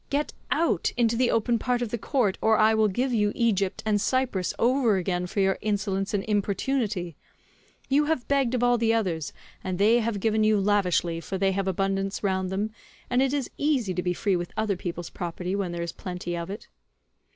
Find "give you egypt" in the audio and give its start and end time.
2.87-3.83